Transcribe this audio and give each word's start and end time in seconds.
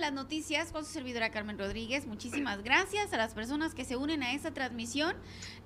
las 0.00 0.12
noticias 0.14 0.72
con 0.72 0.84
su 0.84 0.92
servidora 0.92 1.30
Carmen 1.30 1.58
Rodríguez. 1.58 2.06
Muchísimas 2.06 2.62
gracias 2.62 3.12
a 3.12 3.18
las 3.18 3.34
personas 3.34 3.74
que 3.74 3.84
se 3.84 3.96
unen 3.96 4.22
a 4.22 4.32
esta 4.32 4.52
transmisión. 4.52 5.14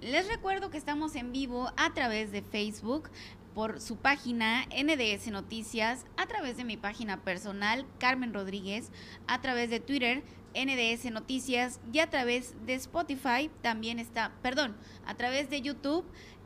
Les 0.01 0.27
recuerdo 0.27 0.71
que 0.71 0.77
estamos 0.77 1.15
en 1.15 1.31
vivo 1.31 1.73
a 1.77 1.95
través 1.95 2.33
de 2.33 2.43
Facebook 2.43 3.11
por 3.55 3.81
su 3.81 3.97
página 3.97 4.65
NDS 4.67 5.29
Noticias, 5.29 6.05
a 6.17 6.27
través 6.27 6.57
de 6.57 6.65
mi 6.65 6.77
página 6.77 7.23
personal 7.23 7.87
Carmen 7.99 8.35
Rodríguez, 8.35 8.91
a 9.29 9.41
través 9.41 9.71
de 9.71 9.79
Twitter 9.79 10.25
NDS 10.55 11.13
Noticias 11.13 11.81
y 11.93 12.01
a 12.01 12.11
través 12.11 12.55
de 12.67 12.75
Spotify 12.75 13.51
también 13.63 14.01
está, 14.01 14.33
perdón, 14.43 14.77
a 15.07 15.15
través 15.15 15.49
de 15.51 15.61
YouTube 15.61 16.05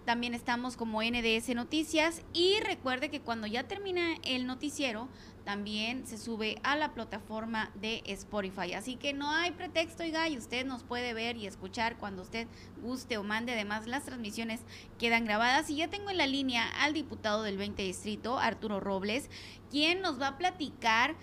también 0.09 0.33
estamos 0.33 0.79
como 0.79 1.03
NDS 1.03 1.51
Noticias 1.51 2.23
y 2.33 2.61
recuerde 2.61 3.11
que 3.11 3.21
cuando 3.21 3.47
ya 3.47 3.65
termina 3.65 4.15
el 4.25 4.47
noticiero 4.47 5.07
también 5.45 6.07
se 6.07 6.17
sube 6.17 6.57
a 6.63 6.77
la 6.77 6.95
plataforma 6.95 7.71
de 7.75 8.03
Spotify. 8.07 8.73
Así 8.73 8.97
que 8.97 9.13
no 9.13 9.31
hay 9.31 9.51
pretexto, 9.51 10.05
oiga, 10.05 10.27
y 10.27 10.39
usted 10.39 10.65
nos 10.65 10.83
puede 10.83 11.13
ver 11.13 11.37
y 11.37 11.47
escuchar 11.47 11.99
cuando 11.99 12.23
usted 12.23 12.49
guste 12.83 13.19
o 13.19 13.23
mande. 13.23 13.53
Además, 13.53 13.87
las 13.87 14.05
transmisiones 14.05 14.61
quedan 14.99 15.27
grabadas. 15.27 15.69
Y 15.69 15.77
ya 15.77 15.89
tengo 15.89 16.09
en 16.09 16.17
la 16.17 16.27
línea 16.27 16.67
al 16.81 16.95
diputado 16.95 17.43
del 17.43 17.59
20 17.59 17.83
Distrito, 17.83 18.39
Arturo 18.39 18.81
Robles, 18.81 19.29
quien 19.71 20.01
nos 20.01 20.19
va 20.19 20.29
a 20.29 20.39
platicar 20.39 21.17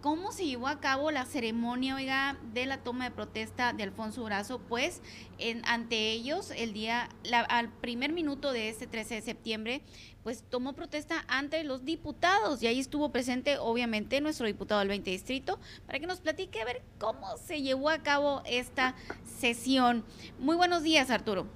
cómo 0.00 0.32
se 0.32 0.46
llevó 0.46 0.68
a 0.68 0.80
cabo 0.80 1.10
la 1.10 1.24
ceremonia, 1.24 1.96
oiga, 1.96 2.36
de 2.52 2.66
la 2.66 2.78
toma 2.78 3.04
de 3.04 3.10
protesta 3.10 3.72
de 3.72 3.82
Alfonso 3.82 4.24
Brazo, 4.24 4.60
pues 4.60 5.00
en, 5.38 5.64
ante 5.66 6.10
ellos 6.10 6.52
el 6.56 6.72
día, 6.72 7.08
al 7.48 7.68
primer 7.70 8.12
minuto 8.12 8.52
de 8.52 8.68
este 8.68 8.86
13 8.86 9.16
de 9.16 9.22
septiembre, 9.22 9.82
pues 10.22 10.44
tomó 10.48 10.74
protesta 10.74 11.24
ante 11.28 11.64
los 11.64 11.84
diputados 11.84 12.62
y 12.62 12.66
ahí 12.66 12.78
estuvo 12.78 13.10
presente 13.10 13.58
obviamente 13.58 14.20
nuestro 14.20 14.46
diputado 14.46 14.80
del 14.80 14.88
20 14.88 15.10
distrito 15.10 15.58
para 15.86 15.98
que 15.98 16.06
nos 16.06 16.20
platique 16.20 16.60
a 16.60 16.64
ver 16.64 16.82
cómo 16.98 17.36
se 17.38 17.62
llevó 17.62 17.90
a 17.90 17.98
cabo 17.98 18.42
esta 18.44 18.94
sesión. 19.38 20.04
Muy 20.38 20.56
buenos 20.56 20.82
días, 20.82 21.10
Arturo. 21.10 21.46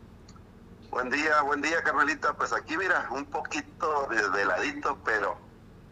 Buen 0.90 1.10
día, 1.10 1.40
buen 1.42 1.62
día, 1.62 1.82
Carmelita. 1.82 2.34
Pues 2.34 2.52
aquí 2.52 2.76
mira, 2.76 3.08
un 3.10 3.24
poquito 3.24 4.08
desveladito, 4.10 4.98
pero 5.04 5.38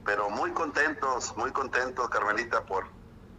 pero 0.04 0.30
muy 0.30 0.52
contentos, 0.52 1.36
muy 1.36 1.52
contentos, 1.52 2.08
Carmelita, 2.08 2.64
por, 2.64 2.86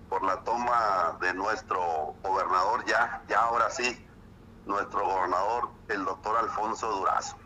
por 0.10 0.24
la 0.24 0.44
toma 0.44 1.18
de 1.22 1.34
nuestro 1.34 2.16
gobernador, 2.24 2.86
ya, 2.86 3.22
ya 3.28 3.42
ahora 3.42 3.70
sí, 3.70 4.06
nuestro 4.66 5.06
gobernador, 5.06 5.70
el 5.88 6.06
doctor 6.06 6.38
Alfonso 6.38 6.92
Durazo. 6.92 7.38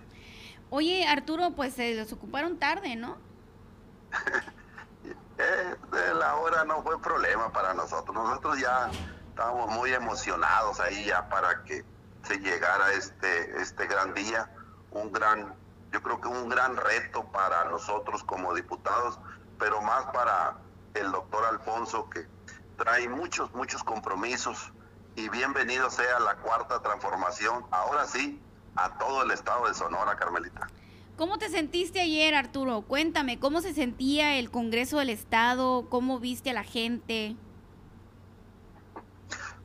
Oye, 0.70 1.08
Arturo, 1.08 1.52
pues 1.56 1.74
se 1.74 1.94
les 1.94 2.12
ocuparon 2.12 2.58
tarde, 2.58 2.96
¿no? 2.96 3.18
eh, 5.38 5.76
la 6.14 6.36
hora 6.36 6.66
no 6.66 6.82
fue 6.84 7.00
problema 7.02 7.52
para 7.52 7.74
nosotros. 7.74 8.16
Nosotros 8.16 8.60
ya 8.60 8.90
estábamos 9.30 9.70
muy 9.70 9.94
emocionados 9.94 10.80
ahí 10.80 11.06
ya 11.06 11.30
para 11.30 11.64
que 11.64 11.84
se 12.24 12.38
llegara 12.40 12.92
este, 12.94 13.62
este 13.62 13.86
gran 13.88 14.14
día, 14.14 14.50
un 14.92 15.12
gran 15.12 15.54
yo 15.96 16.04
creo 16.04 16.20
que 16.20 16.28
un 16.28 16.50
gran 16.50 16.76
reto 16.76 17.24
para 17.32 17.64
nosotros 17.70 18.22
como 18.26 18.54
diputados, 18.54 19.18
pero 19.58 19.82
más 19.82 20.04
para 20.12 20.58
el 20.94 21.10
doctor 21.10 21.46
Alfonso 21.46 22.10
que 22.10 22.28
trae 22.76 23.08
muchos, 23.08 23.54
muchos 23.54 23.82
compromisos 23.82 24.74
y 25.16 25.30
bienvenido 25.30 25.90
sea 25.90 26.20
la 26.20 26.36
cuarta 26.36 26.82
transformación, 26.82 27.66
ahora 27.72 28.06
sí, 28.08 28.42
a 28.76 28.98
todo 28.98 29.24
el 29.24 29.32
estado 29.32 29.70
de 29.70 29.74
Sonora, 29.74 30.18
Carmelita. 30.18 30.68
¿Cómo 31.16 31.38
te 31.38 31.48
sentiste 31.48 32.02
ayer, 32.02 32.36
Arturo? 32.36 32.82
Cuéntame, 32.82 33.40
¿cómo 33.40 33.62
se 33.62 33.74
sentía 33.74 34.36
el 34.36 34.52
Congreso 34.52 35.00
del 35.00 35.12
Estado? 35.12 35.88
¿Cómo 35.90 36.20
viste 36.20 36.50
a 36.50 36.54
la 36.54 36.66
gente? 36.66 37.38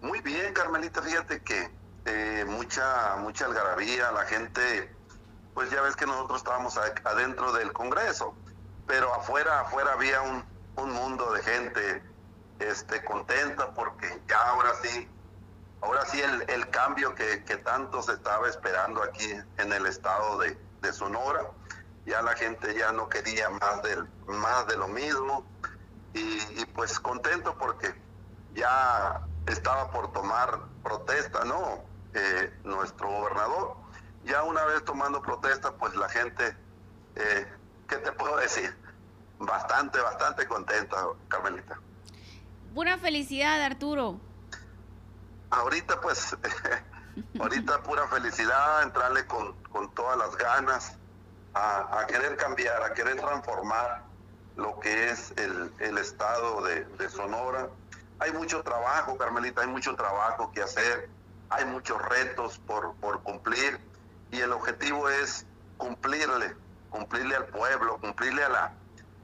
Muy 0.01 0.20
bien, 0.20 0.55
Carmelita, 0.55 1.03
fíjate 1.03 1.42
que 1.42 1.69
eh, 2.05 2.45
mucha, 2.47 3.17
mucha 3.17 3.47
algarabía, 3.47 4.12
la 4.12 4.27
gente 4.27 5.00
pues 5.55 5.70
ya 5.70 5.80
ves 5.83 5.97
que 5.97 6.07
nosotros 6.07 6.39
estábamos 6.39 6.79
adentro 6.79 7.52
del 7.52 7.73
Congreso, 7.73 8.35
pero 8.86 9.13
afuera, 9.14 9.61
afuera 9.61 9.92
había 9.92 10.20
un, 10.23 10.48
mundo 10.77 11.30
de 11.33 11.42
gente 11.42 12.02
este, 12.58 13.05
contenta 13.05 13.74
porque 13.74 14.23
ya 14.27 14.41
ahora 14.41 14.70
sí, 14.83 15.07
ahora 15.83 16.07
sí 16.07 16.19
el, 16.23 16.70
cambio 16.70 17.14
que, 17.14 17.36
tanto 17.63 18.02
se 18.02 18.14
estaba 18.14 18.48
esperando 18.48 19.02
aquí 19.02 19.30
en 19.58 19.73
el 19.74 19.85
estado 19.85 20.39
de, 20.39 20.57
Sonora, 20.91 21.42
ya 22.07 22.23
la 22.23 22.35
gente 22.35 22.74
ya 22.74 22.92
no 22.92 23.11
quería 23.11 23.51
más, 23.51 23.83
del, 23.83 24.08
más 24.27 24.67
de 24.69 24.79
lo 24.79 24.89
mismo 24.89 25.45
y, 26.14 26.64
pues 26.74 26.98
contento 26.98 27.55
porque 27.58 27.95
ya 28.55 29.20
estaba 29.47 29.91
por 29.91 30.13
tomar 30.13 30.61
protesta, 30.83 31.45
¿no? 31.45 31.85
Eh, 32.14 32.58
nuestro 32.64 33.11
gobernador 33.11 33.77
ya 34.25 34.42
una 34.42 34.64
vez 34.64 34.85
tomando 34.85 35.23
protesta, 35.23 35.73
pues 35.73 35.95
la 35.95 36.08
gente, 36.08 36.57
eh, 37.17 37.47
¿qué 37.89 37.97
te 37.97 38.13
puedo 38.13 38.36
decir? 38.36 38.75
Bastante, 39.39 40.01
bastante 40.01 40.47
contenta, 40.47 41.07
Carmelita. 41.29 41.79
Pura 42.75 42.98
felicidad, 42.98 43.63
Arturo. 43.63 44.20
Ahorita, 45.51 46.01
pues, 46.01 46.36
ahorita 47.41 47.83
pura 47.83 48.07
felicidad, 48.09 48.83
entrarle 48.83 49.27
con, 49.27 49.55
todas 49.95 50.19
las 50.19 50.36
ganas 50.36 50.97
a, 51.55 52.07
querer 52.07 52.36
cambiar, 52.36 52.83
a 52.83 52.92
querer 52.92 53.17
transformar 53.17 54.03
lo 54.57 54.79
que 54.79 55.11
es 55.11 55.33
el, 55.36 55.98
estado 55.98 56.63
de, 56.63 56.85
de 56.85 57.09
Sonora. 57.09 57.69
Hay 58.19 58.33
mucho 58.33 58.63
trabajo, 58.63 59.17
Carmelita, 59.17 59.63
hay 59.63 59.69
mucho 59.69 59.97
trabajo 59.97 60.53
que 60.53 60.63
hacer, 60.63 61.09
hay 61.48 61.64
muchos 61.64 62.01
retos 62.03 62.59
por, 62.59 62.95
por 62.97 63.23
cumplir 63.23 63.80
y 64.33 64.41
el 64.41 64.52
objetivo 64.52 65.08
es 65.08 65.46
cumplirle, 65.77 66.55
cumplirle 66.91 67.36
al 67.36 67.46
pueblo, 67.46 67.98
cumplirle 68.01 68.45
a 68.45 68.48
la, 68.48 68.74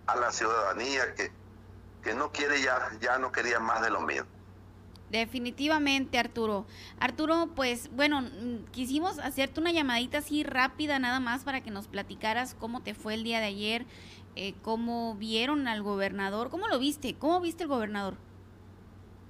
a 0.06 0.16
la 0.16 0.32
ciudadanía 0.32 1.14
que, 1.14 1.30
que 2.02 2.14
no 2.14 2.32
quiere 2.32 2.60
ya, 2.62 2.90
ya 3.00 3.18
no 3.18 3.32
quería 3.32 3.60
más 3.60 3.82
de 3.82 3.90
lo 3.90 4.00
mismo. 4.00 4.26
Definitivamente, 5.10 6.18
Arturo. 6.18 6.66
Arturo, 6.98 7.50
pues 7.54 7.90
bueno, 7.92 8.22
mm, 8.22 8.64
quisimos 8.72 9.18
hacerte 9.20 9.60
una 9.60 9.70
llamadita 9.70 10.18
así 10.18 10.42
rápida 10.42 10.98
nada 10.98 11.20
más 11.20 11.44
para 11.44 11.60
que 11.60 11.70
nos 11.70 11.86
platicaras 11.86 12.54
cómo 12.54 12.82
te 12.82 12.94
fue 12.94 13.14
el 13.14 13.22
día 13.22 13.38
de 13.38 13.46
ayer, 13.46 13.86
eh, 14.34 14.54
cómo 14.62 15.14
vieron 15.14 15.68
al 15.68 15.82
gobernador, 15.82 16.50
cómo 16.50 16.66
lo 16.66 16.80
viste, 16.80 17.16
cómo 17.16 17.40
viste 17.40 17.62
el 17.62 17.68
gobernador. 17.68 18.16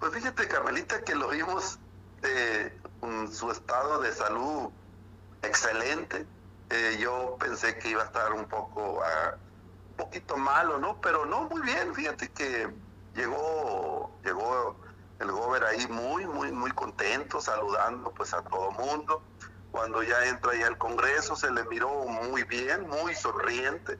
Pues 0.01 0.15
fíjate, 0.15 0.49
Carmelita, 0.49 1.03
que 1.03 1.15
lo 1.15 1.29
vimos 1.29 1.79
eh, 2.23 2.75
en 3.03 3.33
su 3.33 3.51
estado 3.51 4.01
de 4.01 4.13
salud 4.13 4.71
excelente. 5.47 6.27
Eh, 6.71 6.99
yo 7.01 7.37
pensé 7.39 7.79
que 7.79 7.91
iba 7.91 8.03
a 8.03 8.07
estar 8.07 8.33
un 8.33 8.47
poco, 8.47 9.01
uh, 9.01 9.97
poquito 9.97 10.37
malo, 10.37 10.79
¿no? 10.79 11.01
Pero 11.01 11.25
no, 11.25 11.43
muy 11.43 11.63
bien. 11.63 11.95
Fíjate 11.95 12.29
que 12.31 12.69
llegó, 13.15 14.11
llegó 14.25 14.77
el 15.19 15.31
gober 15.31 15.65
ahí 15.65 15.87
muy, 15.89 16.27
muy, 16.27 16.53
muy 16.53 16.71
contento, 16.73 17.41
saludando 17.41 18.11
pues 18.13 18.35
a 18.35 18.43
todo 18.43 18.71
mundo. 18.73 19.23
Cuando 19.71 20.03
ya 20.03 20.27
entra 20.27 20.53
ahí 20.53 20.63
al 20.63 20.79
Congreso 20.79 21.37
se 21.37 21.51
le 21.51 21.65
miró 21.65 21.89
muy 22.05 22.43
bien, 22.45 22.89
muy 22.89 23.15
sonriente, 23.15 23.99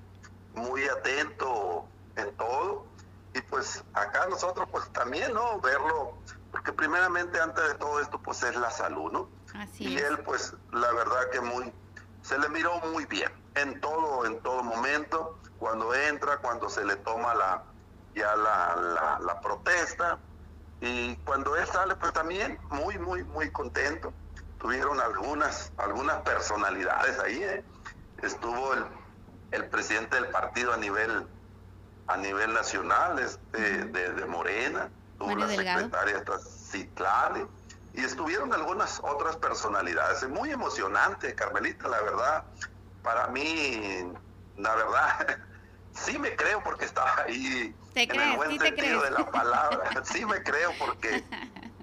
muy 0.55 0.85
atento 0.89 1.87
en 2.17 2.35
todo. 2.37 2.87
Y 3.35 3.41
pues 3.43 3.85
acá 3.93 4.27
nosotros 4.29 4.69
pues 4.71 4.91
también, 4.93 5.35
¿no? 5.35 5.61
Verlo, 5.61 6.15
porque 6.51 6.73
primeramente 6.73 7.41
antes 7.41 7.67
de 7.69 7.75
todo 7.75 8.01
esto 8.01 8.19
pues 8.21 8.43
es 8.43 8.57
la 8.57 8.71
salud, 8.71 9.13
¿no? 9.13 9.36
Y 9.79 9.99
él, 9.99 10.19
pues, 10.25 10.55
la 10.73 10.93
verdad 10.93 11.31
que 11.31 11.41
muy, 11.41 11.73
se 12.23 12.39
le 12.39 12.49
miró 12.49 12.79
muy 12.93 13.07
bien 13.07 13.31
en 13.55 13.81
todo, 13.81 14.27
en 14.27 14.41
todo 14.41 14.63
momento, 14.63 15.39
cuando 15.59 15.95
entra, 15.95 16.39
cuando 16.39 16.69
se 16.69 16.85
le 16.85 16.97
toma 16.97 17.35
la, 17.35 17.63
ya 18.15 18.35
la, 18.37 19.19
la, 19.21 19.41
protesta, 19.41 20.19
y 20.81 21.17
cuando 21.17 21.57
él 21.57 21.67
sale, 21.67 21.97
pues 21.97 22.13
también 22.13 22.59
muy, 22.71 22.99
muy, 22.99 23.25
muy 23.25 23.51
contento. 23.51 24.13
Tuvieron 24.59 25.01
algunas, 25.01 25.73
algunas 25.79 26.23
personalidades 26.23 27.19
ahí, 27.19 27.43
¿eh? 27.43 27.65
estuvo 28.23 28.75
el, 28.75 28.85
el 29.53 29.69
presidente 29.69 30.17
del 30.17 30.29
partido 30.29 30.73
a 30.73 30.77
nivel 30.77 31.27
a 32.09 32.17
nivel 32.17 32.55
nacional 32.55 33.19
este, 33.19 33.85
de, 33.87 34.13
de 34.13 34.27
Morena, 34.27 34.91
tuvo 35.19 35.35
la 35.37 35.49
secretaria 35.49 36.23
Citlali, 36.71 37.47
y 37.97 38.05
estuvieron 38.05 38.53
algunas 38.53 39.01
otras 39.03 39.37
personalidades. 39.37 40.29
Muy 40.29 40.51
emocionante, 40.51 41.35
Carmelita, 41.35 41.89
la 41.89 42.03
verdad. 42.03 42.45
Para 43.03 43.29
mí, 43.29 44.05
la 44.57 44.75
verdad, 44.75 45.39
sí 45.93 46.19
me 46.19 46.37
creo 46.37 46.63
porque 46.63 46.85
estaba 46.85 47.23
ahí 47.23 47.75
en 47.95 48.21
el 48.21 48.37
buen 48.37 48.59
sentido 48.59 49.01
de 49.03 49.11
la 49.11 49.31
palabra. 49.31 49.91
sí 50.05 50.27
me 50.27 50.43
creo 50.43 50.73
porque 50.79 51.25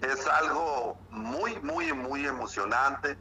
es 0.01 0.27
algo 0.27 1.04
muy, 1.10 1.60
muy, 1.62 1.92
muy 1.94 2.27
emocionante 2.27 3.18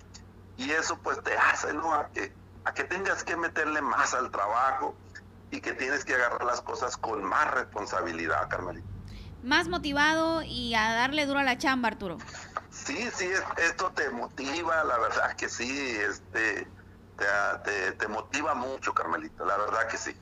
y 0.56 0.70
eso 0.72 1.00
pues 1.02 1.22
te 1.22 1.34
hace, 1.34 1.72
¿no? 1.72 1.94
A 1.94 2.10
que, 2.10 2.36
a 2.64 2.74
que 2.74 2.84
tengas 2.84 3.24
que 3.24 3.36
meterle 3.36 3.80
más 3.80 4.12
al 4.12 4.30
trabajo 4.30 4.98
y 5.50 5.62
que 5.62 5.72
tienes 5.72 6.04
que 6.04 6.14
agarrar 6.14 6.44
las 6.44 6.60
cosas 6.60 6.98
con 6.98 7.24
más 7.24 7.52
responsabilidad, 7.52 8.50
Carmelita. 8.50 8.86
Más 9.42 9.68
motivado 9.68 10.42
y 10.42 10.74
a 10.74 10.92
darle 10.92 11.26
duro 11.26 11.40
a 11.40 11.44
la 11.44 11.58
chamba, 11.58 11.88
Arturo. 11.88 12.18
Sí, 12.70 13.08
sí, 13.14 13.28
esto 13.58 13.92
te 13.94 14.10
motiva, 14.10 14.82
la 14.84 14.98
verdad 14.98 15.36
que 15.36 15.48
sí, 15.48 15.70
este, 16.08 16.66
te, 17.64 17.92
te 17.92 18.08
motiva 18.08 18.54
mucho, 18.54 18.92
Carmelita, 18.94 19.44
la 19.44 19.56
verdad 19.56 19.88
que 19.88 19.96
sí. 19.96 20.12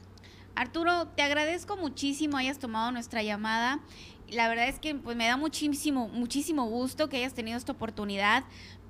Arturo, 0.54 1.08
te 1.08 1.22
agradezco 1.22 1.76
muchísimo 1.76 2.36
hayas 2.36 2.58
tomado 2.58 2.90
nuestra 2.92 3.22
llamada. 3.22 3.80
La 4.28 4.48
verdad 4.48 4.68
es 4.68 4.78
que 4.78 4.94
pues 4.94 5.16
me 5.16 5.26
da 5.26 5.36
muchísimo, 5.36 6.08
muchísimo 6.08 6.66
gusto 6.66 7.08
que 7.08 7.16
hayas 7.18 7.34
tenido 7.34 7.56
esta 7.56 7.72
oportunidad, 7.72 8.44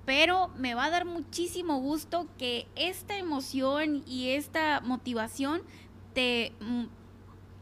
pero 0.04 0.48
me 0.56 0.74
va 0.74 0.86
a 0.86 0.90
dar 0.90 1.04
muchísimo 1.04 1.78
gusto 1.78 2.26
que 2.38 2.66
esta 2.76 3.16
emoción 3.16 4.02
y 4.06 4.30
esta 4.30 4.80
motivación 4.80 5.62
te, 6.14 6.52
mm, 6.60 6.86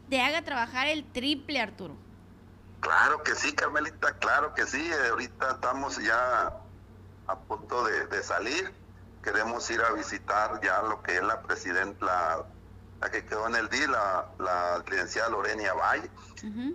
te 0.09 0.21
haga 0.21 0.43
trabajar 0.43 0.87
el 0.87 1.05
triple, 1.05 1.61
Arturo. 1.61 2.08
Claro 2.81 3.23
que 3.23 3.35
sí, 3.35 3.53
Carmelita, 3.53 4.19
claro 4.19 4.55
que 4.55 4.67
sí. 4.67 4.91
Ahorita 5.11 5.53
estamos 5.53 5.99
ya 5.99 6.53
a 7.27 7.39
punto 7.41 7.85
de, 7.85 8.23
salir. 8.23 8.73
Queremos 9.23 9.69
ir 9.71 9.83
a 9.83 9.93
visitar 9.93 10.61
ya 10.63 10.83
lo 10.83 11.03
que 11.03 11.17
es 11.17 11.23
la 11.23 11.43
presidenta, 11.43 12.45
la, 13.01 13.11
que 13.11 13.25
quedó 13.25 13.47
en 13.47 13.57
el 13.57 13.69
día, 13.69 13.89
la, 13.89 14.27
la 14.39 14.85
licenciada 14.89 15.29
Lorenia 15.31 15.75
Valle. 15.75 16.11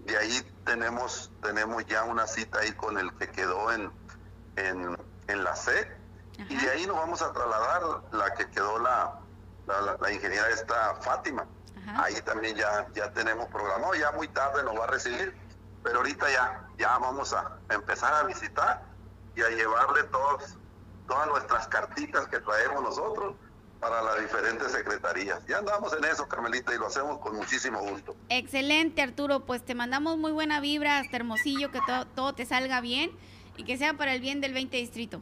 Y 0.08 0.14
ahí 0.16 0.42
tenemos, 0.66 1.32
tenemos 1.42 1.86
ya 1.86 2.04
una 2.04 2.28
cita 2.28 2.60
ahí 2.60 2.74
con 2.74 2.98
el 2.98 3.14
que 3.16 3.30
quedó 3.30 3.72
en, 3.72 3.92
en, 4.58 4.98
en 5.28 5.44
la 5.44 5.56
C. 5.56 5.90
Y 6.50 6.56
de 6.56 6.70
ahí 6.70 6.86
nos 6.86 6.98
vamos 6.98 7.22
a 7.22 7.32
trasladar 7.32 7.82
la 8.12 8.34
que 8.34 8.50
quedó 8.50 8.80
la, 8.80 9.20
la, 9.68 10.12
ingeniera 10.12 10.50
esta 10.50 10.96
Fátima. 10.96 11.46
Ahí 11.96 12.16
también 12.22 12.56
ya, 12.56 12.88
ya 12.94 13.12
tenemos 13.12 13.48
programado, 13.50 13.94
ya 13.96 14.12
muy 14.14 14.28
tarde 14.30 14.64
nos 14.64 14.78
va 14.80 14.86
a 14.86 14.88
recibir, 14.88 15.36
pero 15.84 15.98
ahorita 15.98 16.32
ya, 16.32 16.68
ya 16.78 16.98
vamos 16.98 17.34
a 17.34 17.58
empezar 17.70 18.14
a 18.14 18.24
visitar 18.24 18.84
y 19.36 19.42
a 19.42 19.50
llevarle 19.50 20.04
todos, 20.04 20.58
todas 21.08 21.28
nuestras 21.28 21.68
cartitas 21.68 22.28
que 22.28 22.40
traemos 22.40 22.82
nosotros 22.82 23.36
para 23.80 24.02
las 24.02 24.22
diferentes 24.22 24.72
secretarías. 24.72 25.46
Ya 25.46 25.58
andamos 25.58 25.92
en 25.94 26.06
eso, 26.06 26.26
Carmelita, 26.28 26.74
y 26.74 26.78
lo 26.78 26.88
hacemos 26.88 27.20
con 27.20 27.36
muchísimo 27.36 27.82
gusto. 27.82 28.16
Excelente, 28.30 29.02
Arturo. 29.02 29.42
Pues 29.42 29.64
te 29.66 29.76
mandamos 29.76 30.18
muy 30.18 30.32
buena 30.32 30.62
vibra 30.62 31.00
hasta 31.00 31.18
Hermosillo, 31.18 31.70
que 31.70 31.82
todo, 31.86 32.08
todo 32.08 32.34
te 32.34 32.46
salga 32.46 32.80
bien 32.80 33.12
y 33.58 33.66
que 33.66 33.78
sea 33.78 33.96
para 33.96 34.14
el 34.14 34.22
bien 34.22 34.40
del 34.40 34.54
20 34.54 34.78
distrito. 34.78 35.22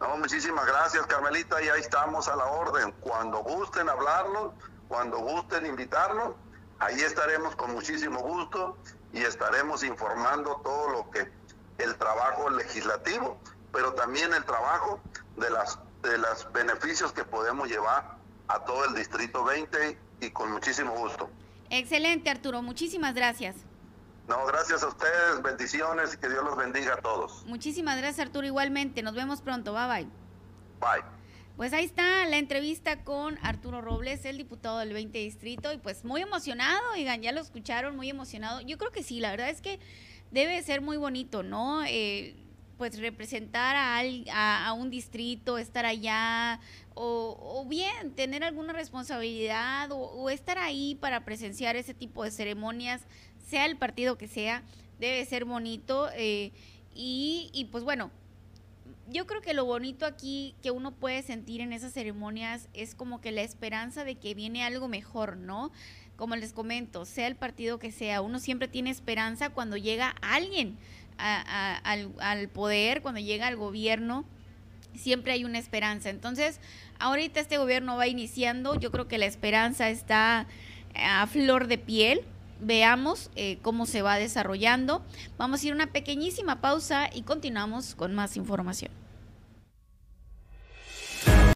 No, 0.00 0.16
muchísimas 0.16 0.64
gracias, 0.64 1.06
Carmelita, 1.06 1.62
y 1.62 1.68
ahí 1.68 1.80
estamos 1.80 2.28
a 2.28 2.36
la 2.36 2.46
orden. 2.46 2.92
Cuando 3.00 3.40
gusten 3.40 3.88
hablarnos, 3.88 4.52
cuando 4.86 5.18
gusten 5.18 5.66
invitarnos, 5.66 6.36
ahí 6.78 7.00
estaremos 7.00 7.56
con 7.56 7.72
muchísimo 7.72 8.20
gusto 8.20 8.76
y 9.12 9.22
estaremos 9.22 9.82
informando 9.84 10.60
todo 10.62 10.90
lo 10.90 11.10
que 11.10 11.30
el 11.78 11.96
trabajo 11.96 12.50
legislativo, 12.50 13.38
pero 13.72 13.94
también 13.94 14.32
el 14.34 14.44
trabajo 14.44 15.00
de 15.36 15.50
las 15.50 15.78
de 16.02 16.16
los 16.18 16.50
beneficios 16.52 17.12
que 17.12 17.24
podemos 17.24 17.68
llevar 17.68 18.16
a 18.48 18.60
todo 18.64 18.84
el 18.84 18.94
Distrito 18.94 19.44
20 19.44 19.98
y 20.20 20.30
con 20.30 20.52
muchísimo 20.52 20.92
gusto. 20.92 21.28
Excelente, 21.70 22.30
Arturo. 22.30 22.62
Muchísimas 22.62 23.14
gracias. 23.14 23.56
No, 24.26 24.44
gracias 24.46 24.82
a 24.82 24.88
ustedes. 24.88 25.42
Bendiciones 25.42 26.14
y 26.14 26.18
que 26.18 26.28
Dios 26.28 26.44
los 26.44 26.56
bendiga 26.56 26.94
a 26.94 26.96
todos. 26.98 27.44
Muchísimas 27.46 27.98
gracias, 27.98 28.26
Arturo. 28.26 28.46
Igualmente. 28.46 29.02
Nos 29.02 29.14
vemos 29.14 29.40
pronto. 29.40 29.72
Bye 29.72 29.88
bye. 29.88 30.08
Bye. 30.80 31.17
Pues 31.58 31.72
ahí 31.72 31.84
está 31.84 32.24
la 32.26 32.38
entrevista 32.38 33.02
con 33.02 33.36
Arturo 33.42 33.80
Robles, 33.80 34.24
el 34.24 34.38
diputado 34.38 34.78
del 34.78 34.92
20 34.92 35.18
Distrito, 35.18 35.72
y 35.72 35.78
pues 35.78 36.04
muy 36.04 36.22
emocionado, 36.22 36.80
oigan, 36.92 37.20
ya 37.20 37.32
lo 37.32 37.40
escucharon, 37.40 37.96
muy 37.96 38.08
emocionado. 38.08 38.60
Yo 38.60 38.78
creo 38.78 38.92
que 38.92 39.02
sí, 39.02 39.18
la 39.18 39.32
verdad 39.32 39.50
es 39.50 39.60
que 39.60 39.80
debe 40.30 40.62
ser 40.62 40.82
muy 40.82 40.98
bonito, 40.98 41.42
¿no? 41.42 41.82
Eh, 41.84 42.36
pues 42.76 43.00
representar 43.00 43.74
a, 43.74 44.68
a, 44.68 44.72
un 44.72 44.88
distrito, 44.88 45.58
estar 45.58 45.84
allá, 45.84 46.60
o, 46.94 47.66
bien 47.68 48.12
tener 48.12 48.44
alguna 48.44 48.72
responsabilidad 48.72 49.88
o, 49.90 50.30
estar 50.30 50.58
ahí 50.58 50.94
para 50.94 51.24
presenciar 51.24 51.74
ese 51.74 51.92
tipo 51.92 52.22
de 52.22 52.30
ceremonias, 52.30 53.02
sea 53.48 53.66
el 53.66 53.76
partido 53.76 54.16
que 54.16 54.28
sea, 54.28 54.62
debe 55.00 55.24
ser 55.24 55.44
bonito. 55.44 56.08
Eh, 56.14 56.52
y, 56.94 57.50
y 57.52 57.64
pues 57.64 57.82
bueno, 57.82 58.12
yo 59.10 59.26
creo 59.26 59.40
que 59.40 59.54
lo 59.54 59.64
bonito 59.64 60.06
aquí 60.06 60.54
que 60.62 60.70
uno 60.70 60.92
puede 60.92 61.22
sentir 61.22 61.60
en 61.60 61.72
esas 61.72 61.92
ceremonias 61.92 62.68
es 62.74 62.94
como 62.94 63.20
que 63.20 63.32
la 63.32 63.42
esperanza 63.42 64.04
de 64.04 64.16
que 64.16 64.34
viene 64.34 64.64
algo 64.64 64.88
mejor, 64.88 65.36
¿no? 65.36 65.72
Como 66.16 66.36
les 66.36 66.52
comento, 66.52 67.04
sea 67.04 67.26
el 67.26 67.36
partido 67.36 67.78
que 67.78 67.90
sea, 67.90 68.20
uno 68.20 68.38
siempre 68.38 68.68
tiene 68.68 68.90
esperanza 68.90 69.50
cuando 69.50 69.76
llega 69.76 70.14
alguien 70.20 70.76
al, 71.16 72.48
poder, 72.48 73.02
cuando 73.02 73.20
llega 73.20 73.46
al 73.46 73.56
gobierno, 73.56 74.24
siempre 74.94 75.32
hay 75.32 75.44
una 75.44 75.58
esperanza. 75.58 76.10
Entonces, 76.10 76.60
ahorita 76.98 77.40
este 77.40 77.56
gobierno 77.58 77.96
va 77.96 78.08
iniciando, 78.08 78.78
yo 78.78 78.90
creo 78.90 79.08
que 79.08 79.18
la 79.18 79.26
esperanza 79.26 79.90
está 79.90 80.46
a 80.94 81.26
flor 81.26 81.66
de 81.66 81.78
piel. 81.78 82.22
Veamos 82.60 83.30
eh, 83.36 83.58
cómo 83.62 83.86
se 83.86 84.02
va 84.02 84.16
desarrollando. 84.16 85.04
Vamos 85.38 85.62
a 85.62 85.66
ir 85.66 85.72
a 85.72 85.76
una 85.76 85.92
pequeñísima 85.92 86.60
pausa 86.60 87.08
y 87.12 87.22
continuamos 87.22 87.94
con 87.94 88.14
más 88.16 88.36
información. 88.36 88.97